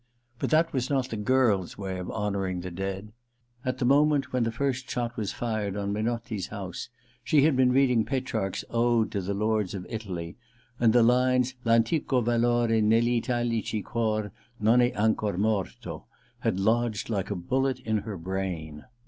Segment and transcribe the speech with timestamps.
[0.39, 3.11] But that was not the girl's way of honouring the dead.
[3.63, 6.89] At the moment when the first shot was fired on Menotti's house
[7.23, 10.37] she had been reading Petrarch's Ode to the Lords of Italy,
[10.79, 16.05] and the lines Pantico valor Ni PitaUci cor non e ancor morto
[16.39, 18.85] had lodged like a bullet in her brain.